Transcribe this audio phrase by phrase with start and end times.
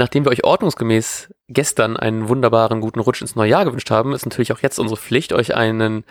[0.00, 4.24] nachdem wir euch ordnungsgemäß gestern einen wunderbaren guten Rutsch ins neue Jahr gewünscht haben, ist
[4.24, 6.04] natürlich auch jetzt unsere Pflicht, euch einen,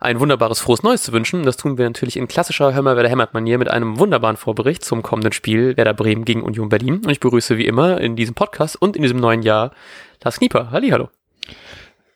[0.00, 1.42] ein wunderbares frohes Neues zu wünschen.
[1.42, 5.02] Das tun wir natürlich in klassischer Hörmer Werder Hämmert Manier mit einem wunderbaren Vorbericht zum
[5.02, 7.02] kommenden Spiel Werder Bremen gegen Union Berlin.
[7.04, 9.72] Und ich begrüße wie immer in diesem Podcast und in diesem neuen Jahr
[10.24, 10.70] Lars Knieper.
[10.70, 11.10] Halli, hallo.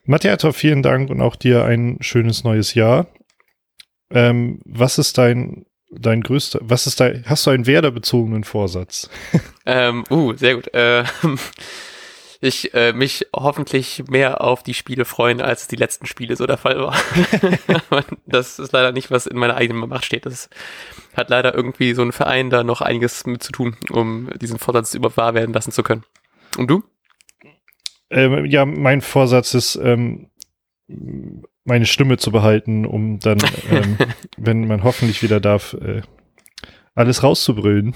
[0.05, 3.07] Matthias, vielen Dank und auch dir ein schönes neues Jahr.
[4.11, 9.11] Ähm, was ist dein dein größter, was ist dein, hast du einen Werder-bezogenen Vorsatz?
[9.69, 10.73] ähm, uh, sehr gut.
[10.73, 11.05] Äh,
[12.41, 16.57] ich äh, mich hoffentlich mehr auf die Spiele freuen, als die letzten Spiele so der
[16.57, 16.97] Fall war.
[18.27, 20.25] das ist leider nicht, was in meiner eigenen Macht steht.
[20.25, 20.49] Das
[21.15, 24.95] hat leider irgendwie so ein Verein da noch einiges mit zu tun, um diesen Vorsatz
[24.95, 26.05] überhaupt wahr werden lassen zu können.
[26.57, 26.83] Und du?
[28.09, 30.31] Ähm, ja, mein Vorsatz ist, ähm,
[31.65, 33.39] meine Stimme zu behalten, um dann,
[33.71, 33.99] ähm,
[34.39, 36.01] wenn man hoffentlich wieder darf, äh,
[36.95, 37.95] alles rauszubrüllen.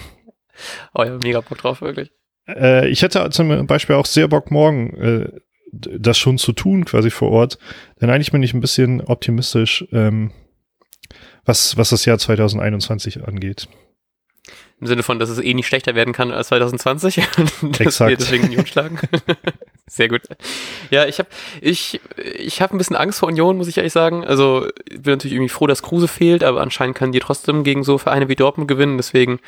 [0.95, 2.11] Oh ja, mega Bock drauf, wirklich.
[2.49, 5.41] Äh, ich hätte zum Beispiel auch sehr Bock, morgen äh,
[5.73, 7.59] das schon zu tun, quasi vor Ort.
[8.01, 10.33] Denn eigentlich bin ich ein bisschen optimistisch, ähm,
[11.45, 13.69] was, was das Jahr 2021 angeht.
[14.81, 17.19] Im Sinne von, dass es eh nicht schlechter werden kann als 2020.
[17.79, 18.11] Exakt.
[18.11, 18.99] Wir deswegen Union schlagen.
[19.87, 20.23] Sehr gut.
[20.91, 21.29] Ja, ich habe
[21.61, 24.25] ich, ich hab ein bisschen Angst vor Union, muss ich ehrlich sagen.
[24.25, 27.85] Also ich bin natürlich irgendwie froh, dass Kruse fehlt, aber anscheinend können die trotzdem gegen
[27.85, 28.97] so Vereine wie Dortmund gewinnen.
[28.97, 29.39] Deswegen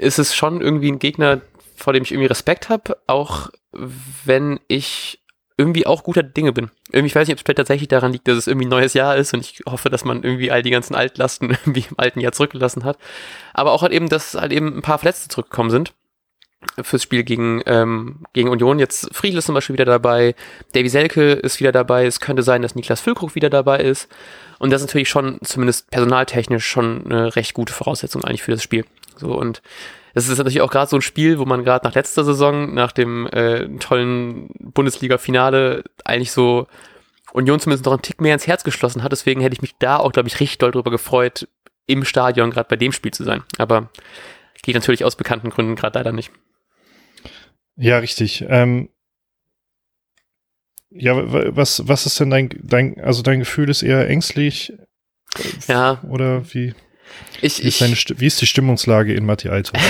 [0.00, 1.40] ist es schon irgendwie ein Gegner,
[1.76, 3.50] vor dem ich irgendwie Respekt habe, auch
[4.24, 5.20] wenn ich
[5.56, 6.70] irgendwie auch guter Dinge bin.
[6.90, 8.94] Irgendwie, ich weiß nicht, ob es vielleicht tatsächlich daran liegt, dass es irgendwie ein neues
[8.94, 12.20] Jahr ist und ich hoffe, dass man irgendwie all die ganzen Altlasten irgendwie im alten
[12.20, 12.98] Jahr zurückgelassen hat.
[13.52, 15.92] Aber auch halt eben, dass halt eben ein paar Verletzte zurückgekommen sind
[16.82, 18.78] fürs Spiel gegen, ähm, gegen Union.
[18.78, 20.34] Jetzt Friedl ist zum Beispiel wieder dabei,
[20.72, 24.08] Davy Selke ist wieder dabei, es könnte sein, dass Niklas Füllkrug wieder dabei ist.
[24.58, 28.62] Und das ist natürlich schon, zumindest personaltechnisch, schon eine recht gute Voraussetzung eigentlich für das
[28.62, 28.84] Spiel.
[29.20, 29.62] So, und
[30.14, 32.92] es ist natürlich auch gerade so ein Spiel, wo man gerade nach letzter Saison, nach
[32.92, 36.66] dem äh, tollen Bundesliga-Finale, eigentlich so
[37.32, 39.12] Union zumindest noch einen Tick mehr ins Herz geschlossen hat.
[39.12, 41.46] Deswegen hätte ich mich da auch, glaube ich, richtig doll drüber gefreut,
[41.86, 43.44] im Stadion gerade bei dem Spiel zu sein.
[43.58, 43.90] Aber
[44.62, 46.30] geht natürlich aus bekannten Gründen gerade leider nicht.
[47.76, 48.44] Ja, richtig.
[48.48, 48.90] Ähm,
[50.90, 51.14] ja,
[51.56, 54.72] was, was ist denn dein, dein, also dein Gefühl ist eher ängstlich?
[55.68, 56.02] Ja.
[56.08, 56.74] Oder wie?
[57.42, 59.72] Ich, wie, ist wie ist die Stimmungslage in Matti Alto?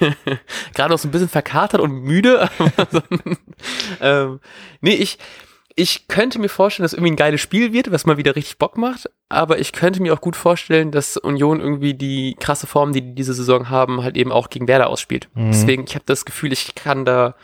[0.74, 2.48] Gerade noch so ein bisschen verkatert und müde.
[4.00, 4.40] ähm,
[4.80, 5.18] nee, ich,
[5.74, 8.76] ich könnte mir vorstellen, dass irgendwie ein geiles Spiel wird, was mal wieder richtig Bock
[8.76, 9.08] macht.
[9.28, 13.14] Aber ich könnte mir auch gut vorstellen, dass Union irgendwie die krasse Form, die die
[13.14, 15.28] diese Saison haben, halt eben auch gegen Werder ausspielt.
[15.34, 15.52] Mhm.
[15.52, 17.34] Deswegen, ich habe das Gefühl, ich kann da,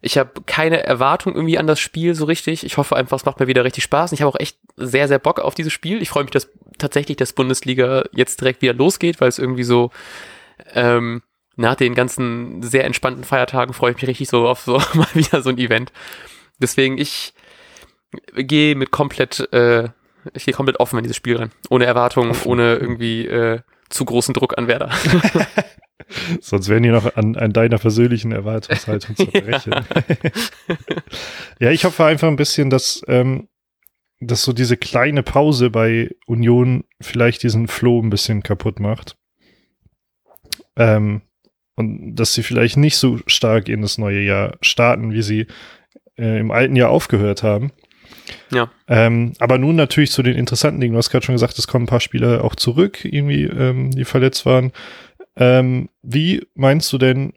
[0.00, 2.64] ich habe keine Erwartung irgendwie an das Spiel so richtig.
[2.64, 4.10] Ich hoffe einfach, es macht mir wieder richtig Spaß.
[4.10, 6.02] Und ich habe auch echt sehr, sehr Bock auf dieses Spiel.
[6.02, 6.48] Ich freue mich, dass
[6.82, 9.90] tatsächlich das Bundesliga jetzt direkt wieder losgeht, weil es irgendwie so
[10.74, 11.22] ähm,
[11.56, 15.42] nach den ganzen sehr entspannten Feiertagen freue ich mich richtig so auf so mal wieder
[15.42, 15.92] so ein Event.
[16.58, 17.34] Deswegen, ich
[18.34, 19.88] gehe mit komplett, äh,
[20.34, 21.50] ich gehe komplett offen in dieses Spiel rein.
[21.70, 24.90] Ohne Erwartungen, ohne irgendwie äh, zu großen Druck an Werder.
[26.40, 29.72] Sonst wären die noch an, an deiner persönlichen Erwartungshaltung zu brechen.
[29.72, 30.76] ja.
[31.58, 33.48] ja, ich hoffe einfach ein bisschen, dass, ähm,
[34.26, 39.16] dass so diese kleine Pause bei Union vielleicht diesen Flow ein bisschen kaputt macht.
[40.76, 41.22] Ähm,
[41.74, 45.46] und dass sie vielleicht nicht so stark in das neue Jahr starten, wie sie
[46.18, 47.72] äh, im alten Jahr aufgehört haben.
[48.50, 48.70] Ja.
[48.88, 50.92] Ähm, aber nun natürlich zu den interessanten Dingen.
[50.92, 54.04] Du hast gerade schon gesagt, es kommen ein paar Spieler auch zurück, irgendwie, ähm, die
[54.04, 54.72] verletzt waren.
[55.36, 57.32] Ähm, wie meinst du denn,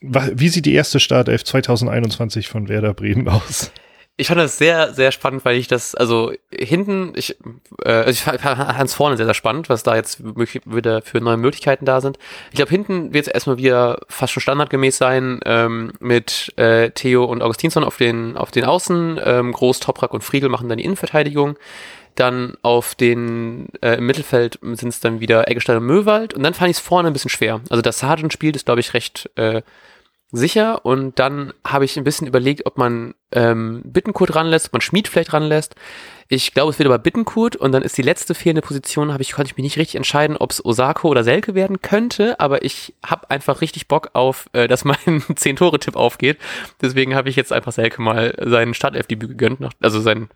[0.00, 3.72] wie sieht die erste Startelf 2021 von Werder Bremen aus?
[4.16, 7.36] Ich fand das sehr, sehr spannend, weil ich das, also hinten, ich,
[7.84, 11.36] äh, also ich fand Hans vorne sehr, sehr spannend, was da jetzt wieder für neue
[11.36, 12.18] Möglichkeiten da sind.
[12.50, 17.24] Ich glaube, hinten wird es erstmal wieder fast schon standardgemäß sein, ähm, mit äh, Theo
[17.24, 20.84] und Augustinsson auf den, auf den Außen, ähm, Groß, Toprak und Friedel machen dann die
[20.84, 21.58] Innenverteidigung.
[22.14, 26.34] Dann auf den, äh, im Mittelfeld sind es dann wieder Eggestein und Möwald.
[26.34, 27.60] Und dann fand ich es vorne ein bisschen schwer.
[27.68, 29.62] Also das Sargent spielt ist, glaube ich, recht, äh,
[30.36, 34.80] sicher und dann habe ich ein bisschen überlegt, ob man ähm, Bittenkurt ranlässt, ob man
[34.80, 35.74] Schmied vielleicht ranlässt.
[36.28, 39.32] Ich glaube, es wird aber Bittenkurt und dann ist die letzte fehlende Position, habe ich,
[39.32, 42.94] konnte ich mich nicht richtig entscheiden, ob es Osako oder Selke werden könnte, aber ich
[43.04, 46.38] habe einfach richtig Bock auf, äh, dass mein 10-Tore-Tipp aufgeht.
[46.80, 50.28] Deswegen habe ich jetzt einfach Selke mal seinen Startelf-Debüt gegönnt, nach, also sein,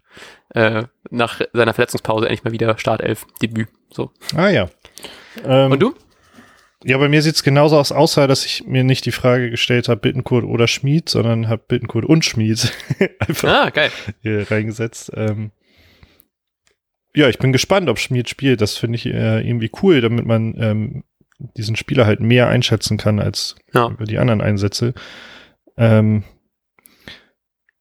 [0.50, 3.68] äh, nach seiner Verletzungspause endlich mal wieder Startelf-Debüt.
[3.90, 4.10] So.
[4.36, 4.68] Ah ja.
[5.44, 5.94] Ähm, und du?
[6.84, 10.00] Ja, bei mir sieht's genauso aus, außer dass ich mir nicht die Frage gestellt habe,
[10.00, 12.72] Bittenkurt oder Schmied, sondern habe Bittenkurt und Schmied
[13.18, 13.90] einfach ah, geil.
[14.22, 15.10] hier reingesetzt.
[15.14, 15.50] Ähm,
[17.16, 18.60] ja, ich bin gespannt, ob Schmied spielt.
[18.60, 21.04] Das finde ich äh, irgendwie cool, damit man ähm,
[21.38, 23.88] diesen Spieler halt mehr einschätzen kann als ja.
[23.88, 24.94] über die anderen Einsätze.
[25.76, 26.22] Ähm,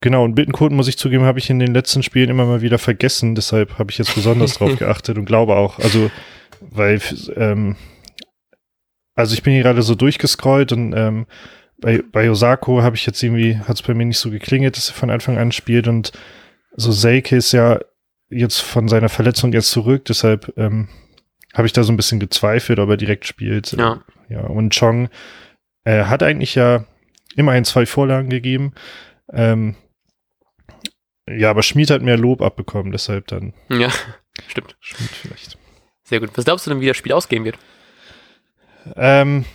[0.01, 2.79] genau, und Bittenkurt, muss ich zugeben, habe ich in den letzten Spielen immer mal wieder
[2.79, 3.35] vergessen.
[3.35, 6.09] Deshalb habe ich jetzt besonders drauf geachtet und glaube auch, also,
[6.61, 6.99] weil,
[7.35, 7.75] ähm,
[9.17, 11.25] also ich bin hier gerade so durchgescrollt und ähm,
[11.79, 14.89] bei, bei Osako habe ich jetzt irgendwie, hat es bei mir nicht so geklingelt, dass
[14.89, 16.11] er von Anfang an spielt und
[16.75, 17.79] so Seike ist ja
[18.29, 20.87] jetzt von seiner Verletzung erst zurück, deshalb ähm,
[21.55, 23.71] habe ich da so ein bisschen gezweifelt, ob er direkt spielt.
[23.71, 24.03] Ja.
[24.29, 25.09] Ja, und Chong
[25.83, 26.85] äh, hat eigentlich ja
[27.35, 28.73] immerhin zwei Vorlagen gegeben.
[29.31, 29.75] Ähm,
[31.27, 33.89] ja, aber Schmid hat mehr Lob abbekommen, deshalb dann Ja,
[34.47, 34.75] stimmt.
[34.79, 35.57] Schmid vielleicht.
[36.03, 36.29] Sehr gut.
[36.35, 37.57] Was glaubst du denn, wie das Spiel ausgehen wird?
[38.95, 39.45] Ähm,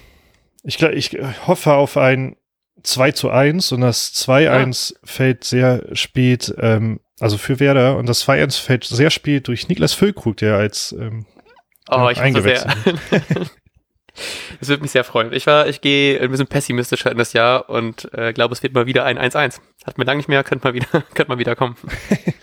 [0.63, 2.37] ich, ich hoffe auf ein
[2.83, 8.27] 2 zu 1 und das 2-1 fällt sehr spät, ähm, also für Werder und das
[8.27, 11.27] 2-1 fällt sehr spät durch Niklas Füllkrug, der als ähm,
[11.91, 12.75] Oh, Ja, ich eingewechselt.
[14.61, 15.33] Es würde mich sehr freuen.
[15.33, 18.75] Ich war, ich gehe ein bisschen pessimistischer in das Jahr und äh, glaube, es wird
[18.75, 19.61] mal wieder ein 1-1.
[19.85, 21.77] Hat mir lange nicht mehr, könnte mal wieder, könnte mal wieder kommen.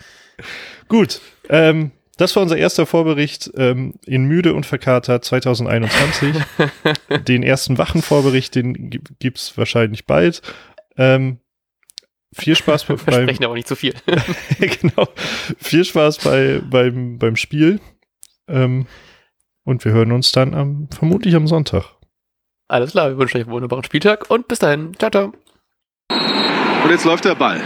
[0.87, 6.35] Gut, ähm, das war unser erster Vorbericht ähm, in Müde und Verkatert 2021.
[7.27, 10.41] den ersten Wachenvorbericht, den gi- gibt's wahrscheinlich bald.
[10.97, 11.39] Ähm,
[12.33, 13.93] viel Spaß Wir beim, versprechen aber nicht zu viel.
[14.59, 15.07] genau,
[15.57, 17.79] viel Spaß bei, beim, beim Spiel.
[18.47, 18.85] Ähm,
[19.63, 21.85] und wir hören uns dann am, vermutlich am Sonntag.
[22.67, 24.93] Alles klar, wir wünschen euch einen wunderbaren Spieltag und bis dahin.
[24.99, 25.33] Ciao, ciao.
[26.83, 27.61] Und jetzt läuft der Ball.